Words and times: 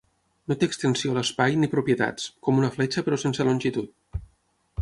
No 0.51 0.55
té 0.61 0.69
extensió 0.71 1.11
a 1.11 1.17
l'espai 1.17 1.59
ni 1.65 1.69
propietats, 1.75 2.27
com 2.49 2.63
una 2.63 2.73
fletxa 2.79 3.07
però 3.09 3.21
sense 3.25 3.49
longitud. 3.51 4.23